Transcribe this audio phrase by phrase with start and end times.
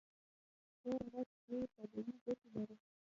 [0.81, 2.75] تور مرچ ډېرې طبي ګټې لري.